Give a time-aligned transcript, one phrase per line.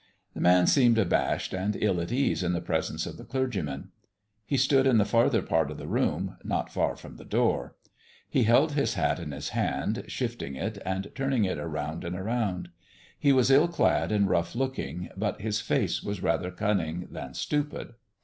[0.33, 3.89] The man seemed abashed and ill at ease in the presence of the clergymen.
[4.47, 7.75] He stood in the farther part of the room, not far from the door.
[8.27, 12.69] He held his hat in his hand, shifting it and turning it around and around.
[13.19, 17.93] He was ill clad and rough looking, but his face was rather cunning than stupid.